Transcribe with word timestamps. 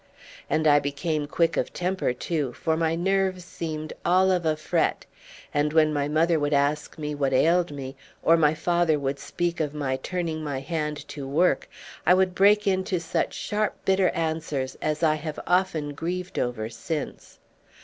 And 0.49 0.65
I 0.65 0.79
became 0.79 1.27
quick 1.27 1.57
of 1.57 1.73
temper 1.73 2.11
too, 2.11 2.53
for 2.53 2.75
my 2.75 2.95
nerves 2.95 3.45
seemed 3.45 3.93
all 4.03 4.31
of 4.31 4.47
a 4.47 4.55
fret, 4.55 5.05
and 5.53 5.73
when 5.73 5.93
my 5.93 6.07
mother 6.07 6.39
would 6.39 6.55
ask 6.55 6.97
me 6.97 7.13
what 7.13 7.33
ailed 7.33 7.71
me, 7.71 7.95
or 8.23 8.35
my 8.35 8.55
father 8.55 8.97
would 8.97 9.19
speak 9.19 9.59
of 9.59 9.75
my 9.75 9.97
turning 9.97 10.43
my 10.43 10.59
hand 10.59 11.07
to 11.09 11.27
work, 11.27 11.69
I 12.03 12.15
would 12.15 12.33
break 12.33 12.65
into 12.65 12.99
such 12.99 13.33
sharp 13.35 13.75
bitter 13.85 14.09
answers 14.09 14.75
as 14.81 15.03
I 15.03 15.13
have 15.13 15.39
often 15.45 15.93
grieved 15.93 16.39
over 16.39 16.67
since. 16.67 17.37